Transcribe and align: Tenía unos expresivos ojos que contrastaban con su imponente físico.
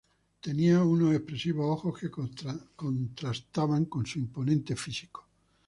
Tenía 0.39 0.83
unos 0.83 1.13
expresivos 1.13 1.63
ojos 1.77 1.99
que 1.99 2.09
contrastaban 2.79 3.85
con 3.85 4.07
su 4.07 4.17
imponente 4.17 4.75
físico. 4.75 5.27